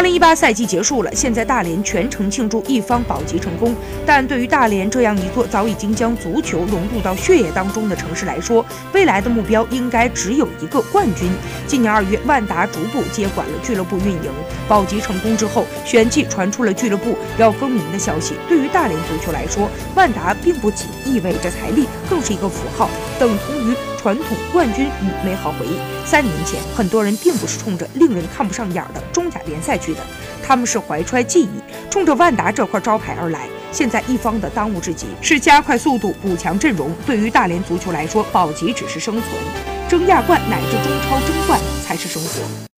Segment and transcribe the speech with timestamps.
[0.00, 3.76] 二零一八赛季结束了，现在大连全程庆祝一方保级成功。
[4.06, 11.30] 但对于大连这样一座早已经将足球融入到血液当中的城市来说，未来的目标应该只有一个冠军。
[11.66, 14.32] 今年二月，万达逐步接管了俱乐部运营，
[14.66, 18.32] 保级成功之后，旋即传出了俱乐部要更名的消息。
[18.48, 22.88] 对于大连足球来说，万达并不仅意味着财力，更是一个符号，
[23.20, 25.76] 等同于传统冠军与美好回忆。
[26.06, 29.76] 三年前，很多人并不是冲着令人看不上眼的中甲联赛。
[29.76, 30.00] 去的，
[30.42, 31.60] 他们是怀揣记忆，
[31.90, 33.46] 冲着万达这块招牌而来。
[33.70, 36.90] 现在一方的当务之急是加快速度补强阵容。
[37.06, 39.26] 对于大连足球来说，保级只是生存，
[39.86, 42.60] 争亚冠乃至中超争冠才是生活。